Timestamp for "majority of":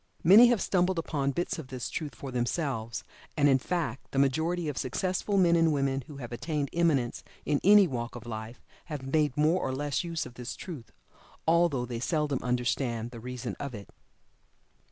4.17-4.75